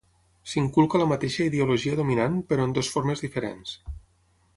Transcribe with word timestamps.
S'inculca 0.51 1.01
la 1.01 1.07
mateixa 1.11 1.45
ideologia 1.49 1.99
dominant, 1.99 2.39
però 2.53 2.65
en 2.69 2.73
dues 2.79 2.89
formes 2.95 3.23
diferents. 3.27 3.75